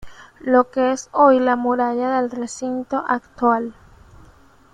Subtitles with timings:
[0.39, 3.75] Lo que es hoy la muralla del recinto actual.